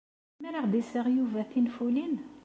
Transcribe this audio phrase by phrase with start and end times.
[0.03, 2.13] Yezmer ad aɣ-d-iseɣ Yuba tinfulin?